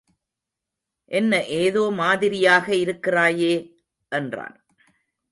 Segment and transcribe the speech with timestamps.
[1.11, 3.53] என்ன ஏதோ மாதிரியாக இருக்கிறாயே?
[4.11, 4.55] என்றான்.